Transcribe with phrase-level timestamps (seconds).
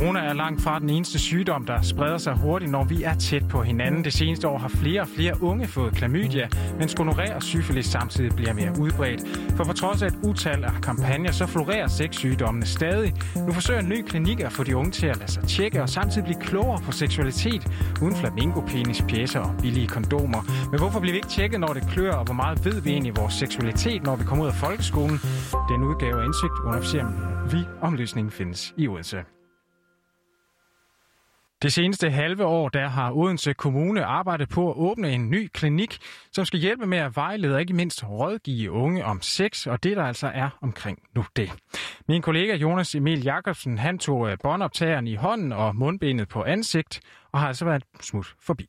[0.00, 3.48] Corona er langt fra den eneste sygdom, der spreder sig hurtigt, når vi er tæt
[3.48, 4.04] på hinanden.
[4.04, 6.48] Det seneste år har flere og flere unge fået klamydia,
[6.78, 9.22] mens gonorré og syfilis samtidig bliver mere udbredt.
[9.56, 13.14] For på trods af et utal af kampagner, så florerer sexsygdommene stadig.
[13.46, 15.88] Nu forsøger en ny klinik at få de unge til at lade sig tjekke og
[15.88, 17.66] samtidig blive klogere på seksualitet,
[18.02, 20.42] uden flamingo, penis, pjæser og billige kondomer.
[20.70, 23.16] Men hvorfor bliver vi ikke tjekket, når det klør, og hvor meget ved vi egentlig
[23.16, 25.18] vores seksualitet, når vi kommer ud af folkeskolen?
[25.68, 27.06] Den udgave af Indsigt underofficer
[27.50, 29.39] vi om løsningen findes i Odense.
[31.62, 35.98] Det seneste halve år, der har Odense Kommune arbejdet på at åbne en ny klinik,
[36.32, 39.96] som skal hjælpe med at vejlede og ikke mindst rådgive unge om sex, og det
[39.96, 41.50] der altså er omkring nu det.
[42.08, 47.00] Min kollega Jonas Emil Jakobsen, han tog øh, båndoptageren i hånden og mundbenet på ansigt,
[47.32, 48.66] og har altså været smut forbi.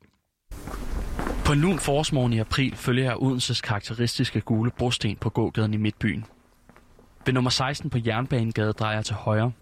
[1.44, 5.76] På en lun forårsmorgen i april følger jeg Odenses karakteristiske gule brosten på gågaden i
[5.76, 6.24] Midtbyen.
[7.26, 9.52] Ved nummer 16 på Jernbanegade drejer jeg til højre.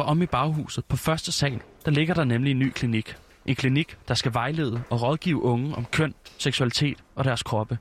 [0.00, 3.16] For om i baghuset på første sal, der ligger der nemlig en ny klinik.
[3.46, 7.78] En klinik, der skal vejlede og rådgive unge om køn, seksualitet og deres kroppe.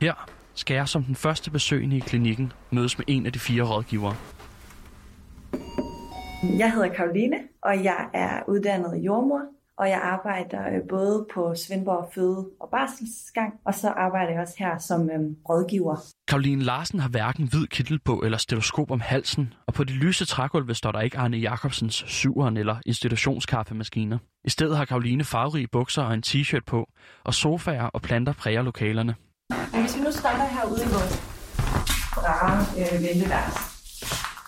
[0.00, 3.62] Her skal jeg som den første besøgende i klinikken mødes med en af de fire
[3.62, 4.16] rådgivere.
[6.58, 9.42] Jeg hedder Karoline, og jeg er uddannet jordmor
[9.78, 14.54] og jeg arbejder øh, både på Svendborg Føde- og Barselsgang, og så arbejder jeg også
[14.58, 15.96] her som øhm, rådgiver.
[16.28, 20.24] Karoline Larsen har hverken hvid kittel på eller stetoskop om halsen, og på de lyse
[20.24, 24.18] trægulve står der ikke Arne Jacobsens syveren eller institutionskaffemaskiner.
[24.44, 26.88] I stedet har Karoline farverige bukser og en t-shirt på,
[27.24, 29.14] og sofaer og planter præger lokalerne.
[29.80, 31.36] Hvis vi nu starter herude i vores
[32.16, 33.75] rare øh, venteværelse,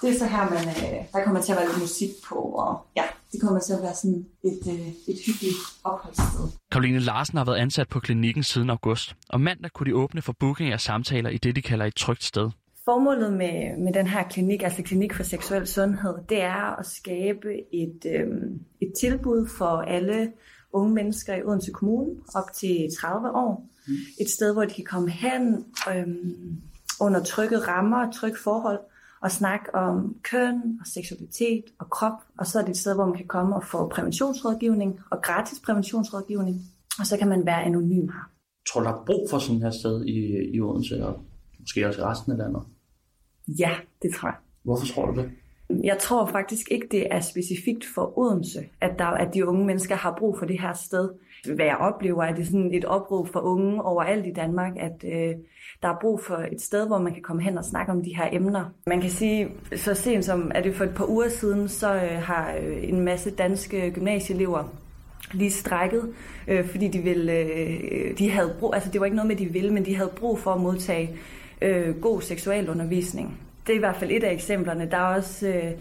[0.02, 2.86] det er så her, man, øh, der kommer til at være lidt musik på, og
[2.96, 6.44] ja, det kommer til at være sådan et, øh, et hyggeligt opholdssted.
[6.72, 10.34] Karoline Larsen har været ansat på klinikken siden august, og mandag kunne de åbne for
[10.40, 12.50] booking af samtaler i det, de kalder et trygt sted.
[12.84, 17.48] Formålet med, med den her klinik, altså Klinik for Seksuel Sundhed, det er at skabe
[17.72, 18.26] et, øh,
[18.80, 20.32] et tilbud for alle
[20.72, 23.66] unge mennesker i Odense Kommune op til 30 år.
[23.88, 23.94] Mm.
[24.20, 26.06] Et sted, hvor de kan komme hen øh,
[27.00, 28.78] under trygge rammer, trygge forhold,
[29.22, 32.18] og snakke om køn og seksualitet og krop.
[32.38, 35.60] Og så er det et sted, hvor man kan komme og få præventionsrådgivning og gratis
[35.64, 36.56] præventionsrådgivning.
[36.98, 38.30] Og så kan man være anonym her.
[38.72, 40.18] Tror du, der er brug for sådan her sted i,
[40.54, 41.20] i Odense og
[41.60, 42.62] måske også i resten af landet?
[43.58, 43.70] Ja,
[44.02, 44.36] det tror jeg.
[44.64, 45.30] Hvorfor tror du det?
[45.84, 49.94] Jeg tror faktisk ikke, det er specifikt for Odense, at, der, at de unge mennesker
[49.94, 51.10] har brug for det her sted.
[51.54, 55.34] Hvad jeg oplever, er det sådan et opråb for unge overalt i Danmark, at øh,
[55.82, 58.16] der er brug for et sted, hvor man kan komme hen og snakke om de
[58.16, 58.64] her emner.
[58.86, 62.22] Man kan sige, så sent som er det for et par uger siden, så øh,
[62.22, 64.64] har øh, en masse danske gymnasieelever
[65.32, 66.14] lige strækket,
[66.48, 69.46] øh, fordi de ville, øh, de havde brug, altså det var ikke noget med, de
[69.46, 71.10] ville, men de havde brug for at modtage
[71.62, 73.47] øh, god seksualundervisning.
[73.68, 74.88] Det er i hvert fald et af eksemplerne.
[74.90, 75.72] Der er også øh,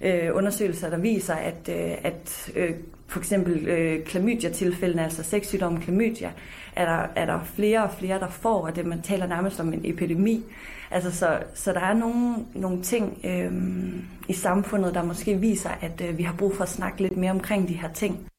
[0.00, 2.70] øh, undersøgelser, der viser, at, øh, at øh,
[3.06, 6.32] for eksempel øh, klamydia-tilfældene, altså sexsygdommen klamydia,
[6.76, 9.72] er der, er der flere og flere, der får, og det man taler nærmest om
[9.72, 10.44] en epidemi.
[10.90, 13.52] Altså, så, så der er nogle, nogle ting øh,
[14.28, 17.30] i samfundet, der måske viser, at øh, vi har brug for at snakke lidt mere
[17.30, 18.31] omkring de her ting.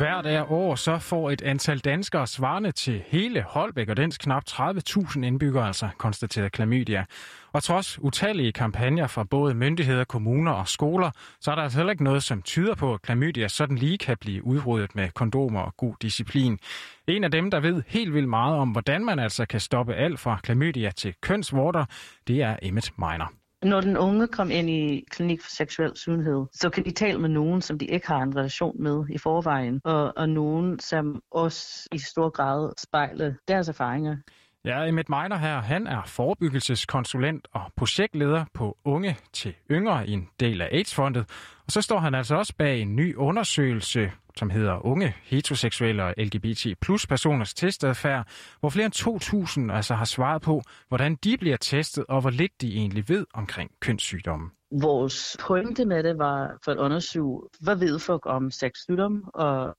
[0.00, 4.42] Hvert af år så får et antal danskere svarende til hele Holbæk og dens knap
[4.50, 7.04] 30.000 indbyggere altså konstateret klamydia.
[7.52, 11.10] Og trods utallige kampagner fra både myndigheder, kommuner og skoler,
[11.40, 14.16] så er der altså heller ikke noget, som tyder på, at klamydia sådan lige kan
[14.20, 16.58] blive udryddet med kondomer og god disciplin.
[17.06, 20.20] En af dem, der ved helt vildt meget om, hvordan man altså kan stoppe alt
[20.20, 21.84] fra klamydia til kønsvorter,
[22.26, 23.39] det er Emmet Meiner.
[23.62, 27.28] Når den unge kom ind i klinik for seksuel sundhed, så kan de tale med
[27.28, 31.88] nogen, som de ikke har en relation med i forvejen, og, og nogen, som også
[31.92, 34.16] i stor grad spejler deres erfaringer.
[34.64, 40.28] Ja, Emmet Meiner her, han er forebyggelseskonsulent og projektleder på Unge til Yngre i en
[40.40, 41.26] del af AIDS-fondet.
[41.70, 46.14] Og så står han altså også bag en ny undersøgelse, som hedder Unge heteroseksuelle og
[46.18, 48.26] LGBT plus personers testadfærd,
[48.60, 52.60] hvor flere end 2.000 altså har svaret på, hvordan de bliver testet og hvor lidt
[52.60, 54.50] de egentlig ved omkring kønssygdomme.
[54.82, 59.76] Vores pointe med det var for at undersøge, hvad ved folk om sexsygdom og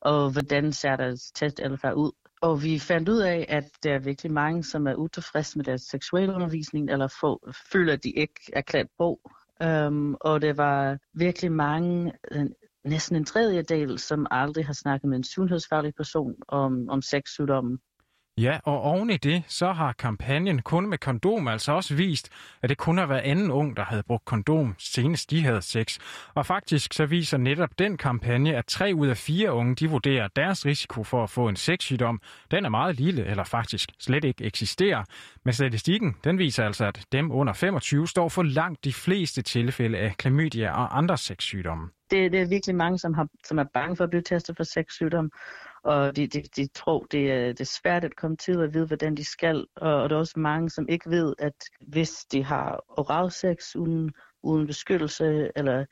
[0.00, 2.12] og hvordan ser deres testadfærd ud.
[2.40, 5.82] Og vi fandt ud af, at der er virkelig mange, som er utilfredse med deres
[5.82, 9.20] seksuelle undervisning, eller få, føler, at de ikke er klædt på.
[9.64, 12.46] Um, og det var virkelig mange, øh,
[12.84, 17.78] næsten en tredjedel, som aldrig har snakket med en sundhedsfaglig person om, om sexsygdomme.
[18.40, 22.30] Ja, og oven i det, så har kampagnen kun med kondom altså også vist,
[22.62, 25.98] at det kun har været anden ung, der havde brugt kondom, senest de havde sex.
[26.34, 30.24] Og faktisk så viser netop den kampagne, at tre ud af fire unge, de vurderer,
[30.24, 32.20] at deres risiko for at få en sexsygdom,
[32.50, 35.04] den er meget lille, eller faktisk slet ikke eksisterer.
[35.44, 39.98] Men statistikken, den viser altså, at dem under 25 står for langt de fleste tilfælde
[39.98, 41.97] af klamydia og andre sexsygdomme.
[42.10, 44.64] Det, det er virkelig mange, som, har, som er bange for at blive testet for
[44.64, 45.30] sexsygdom,
[45.84, 48.86] og de, de, de tror, det er, det er svært at komme til at vide,
[48.86, 49.66] hvordan de skal.
[49.76, 54.12] Og, og der er også mange, som ikke ved, at hvis de har oralsex uden,
[54.42, 55.84] uden beskyttelse, eller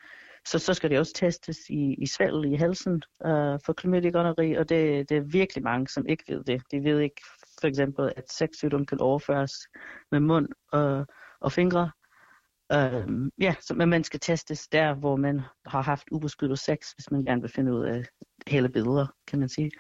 [0.47, 4.37] så, så skal de også testes i, i svæl i halsen uh, for klamydia og
[4.69, 6.63] det, det er virkelig mange, som ikke ved det.
[6.71, 7.23] De ved ikke
[7.61, 9.53] for eksempel, at sexsygdom kan overføres
[10.13, 11.07] med mund og,
[11.41, 11.91] og fingre.
[12.75, 17.11] Uh, ja, så men man skal testes der, hvor man har haft ubeskyttet sex, hvis
[17.11, 18.05] man gerne vil finde ud af
[18.47, 19.71] hele billeder, kan man sige.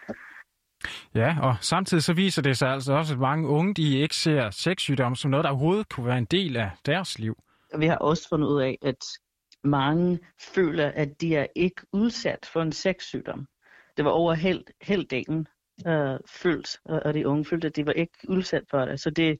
[1.14, 4.50] Ja, og samtidig så viser det sig altså også, at mange unge de ikke ser
[4.50, 7.36] sexsygdom som noget, der overhovedet kunne være en del af deres liv.
[7.78, 9.04] Vi har også fundet ud af, at
[9.64, 10.18] mange
[10.54, 13.46] føler, at de er ikke udsat for en sexsygdom.
[13.96, 15.46] Det var over helt, helt dagen
[15.86, 19.00] øh, følt, og de unge følte, at de var ikke udsat for det.
[19.00, 19.38] Så det,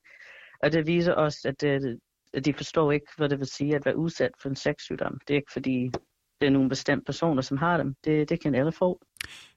[0.63, 1.99] og det viser også, at, det, at
[2.45, 5.19] de forstår ikke, hvad det vil sige at være udsat for en sexsygdom.
[5.29, 5.91] Det er ikke fordi,
[6.41, 7.95] det er nogle bestemte personer, som har dem.
[8.05, 9.01] Det, det kan alle få.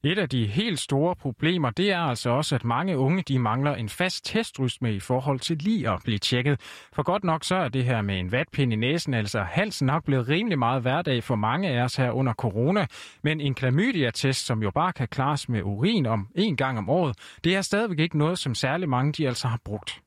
[0.03, 3.75] Et af de helt store problemer, det er altså også, at mange unge de mangler
[3.75, 6.61] en fast testrytme i forhold til lige at blive tjekket.
[6.93, 10.03] For godt nok så er det her med en vatpind i næsen, altså halsen nok
[10.05, 12.87] blevet rimelig meget hverdag for mange af os her under corona.
[13.23, 17.15] Men en klamydia-test, som jo bare kan klares med urin om en gang om året,
[17.43, 20.01] det er stadigvæk ikke noget, som særlig mange de altså har brugt.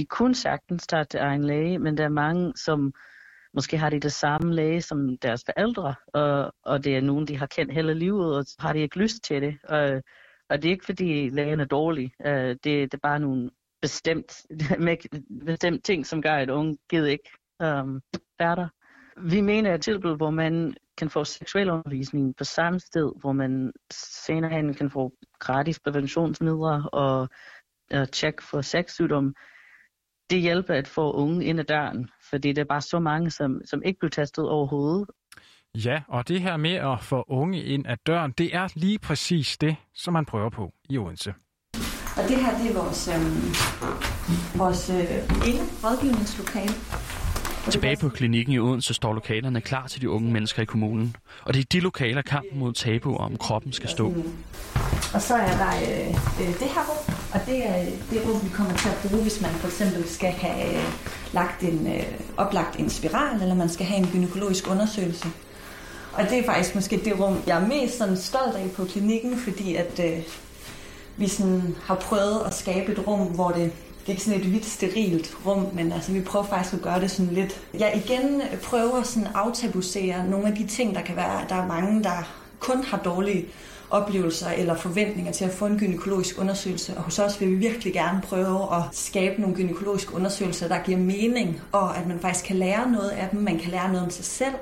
[0.00, 2.92] De kunne sagtens tage til egen læge, men der er mange, som
[3.54, 7.36] Måske har de det samme læge som deres forældre, og, og det er nogen, de
[7.36, 9.58] har kendt hele livet, og har de ikke lyst til det.
[9.64, 10.02] Og,
[10.48, 12.12] og det er ikke, fordi lægen er dårlig.
[12.24, 13.50] Uh, det, det er bare nogle
[13.82, 14.42] bestemt,
[15.46, 17.30] bestemt ting, som gør, at unge gider ikke
[17.64, 18.00] um,
[18.38, 18.68] være der.
[19.16, 23.72] Vi mener et tilbud, hvor man kan få seksuel undervisning på samme sted, hvor man
[23.92, 27.28] senere hen kan få gratis præventionsmidler og,
[27.90, 29.34] og tjek for sexsygdom.
[30.30, 33.60] Det hjælper at få unge ind ad døren, fordi der er bare så mange, som,
[33.64, 35.08] som ikke bliver testet overhovedet.
[35.74, 39.58] Ja, og det her med at få unge ind ad døren, det er lige præcis
[39.58, 41.34] det, som man prøver på i Odense.
[42.16, 46.74] Og det her, det er vores, øh, vores øh, ene rådgivningslokale.
[47.70, 51.16] Tilbage på klinikken i Odense står lokalerne klar til de unge mennesker i kommunen.
[51.44, 54.14] Og det er de lokaler, kampen mod tabu om kroppen skal stå.
[55.14, 56.08] Og så er der øh,
[56.40, 59.40] øh, det her rum, og det er det rum, vi kommer til at bruge, hvis
[59.40, 60.84] man for eksempel skal have øh,
[61.32, 62.02] lagt en, øh,
[62.36, 65.28] oplagt en spiral, eller man skal have en gynækologisk undersøgelse.
[66.12, 69.38] Og det er faktisk måske det rum, jeg er mest sådan stolt af på klinikken,
[69.38, 70.18] fordi at øh,
[71.16, 74.46] vi sådan har prøvet at skabe et rum, hvor det det er ikke sådan et
[74.46, 77.60] hvidt, sterilt rum, men altså, vi prøver faktisk at gøre det sådan lidt...
[77.78, 81.44] Jeg igen prøver sådan at aftabusere nogle af de ting, der kan være.
[81.48, 83.46] Der er mange, der kun har dårlige
[83.90, 86.96] oplevelser eller forventninger til at få en gynækologisk undersøgelse.
[86.96, 90.98] Og hos os vil vi virkelig gerne prøve at skabe nogle gynækologiske undersøgelser, der giver
[90.98, 93.40] mening, og at man faktisk kan lære noget af dem.
[93.40, 94.54] Man kan lære noget om sig selv,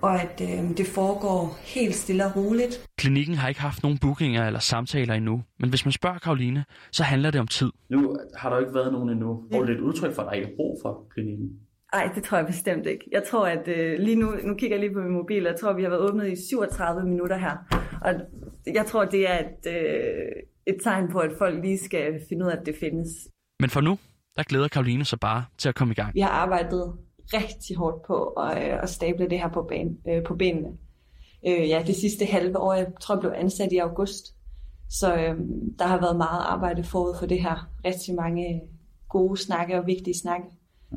[0.00, 2.86] og at øh, det foregår helt stille og roligt.
[2.98, 7.02] Klinikken har ikke haft nogen bookinger eller samtaler endnu, men hvis man spørger Karoline, så
[7.02, 7.70] handler det om tid.
[7.90, 9.42] Nu har der ikke været nogen endnu.
[9.50, 11.48] Hvor det et udtryk for, at der ikke er brug for klinikken?
[11.94, 13.04] Nej, det tror jeg bestemt ikke.
[13.12, 15.72] Jeg tror, at øh, lige nu, nu kigger jeg lige på min mobil, jeg tror,
[15.72, 17.56] vi har været åbnet i 37 minutter her.
[18.02, 18.14] Og
[18.66, 20.32] jeg tror, det er et, øh,
[20.66, 23.08] et tegn på, at folk lige skal finde ud af, at det findes.
[23.60, 23.98] Men for nu,
[24.36, 26.14] der glæder Karoline sig bare til at komme i gang.
[26.14, 26.96] Vi har arbejdet
[27.34, 30.68] rigtig hårdt på at, øh, at stable det her på, ban, øh, på benene.
[31.46, 34.34] Øh, ja, det sidste halve år, jeg tror, jeg blev ansat i august.
[34.90, 35.38] Så øh,
[35.78, 37.70] der har været meget arbejde forud for det her.
[37.84, 38.60] Rigtig mange
[39.08, 40.46] gode snakke og vigtige snakke.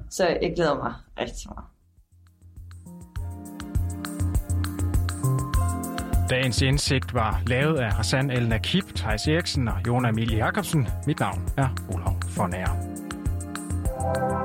[0.10, 1.73] Så jeg glæder mig rigtig meget.
[6.34, 10.88] Dagens indsigt var lavet af Hassan El Nakib, Thijs Eriksen og Jona Emilie Jacobsen.
[11.08, 14.42] Mit navn er Olav von you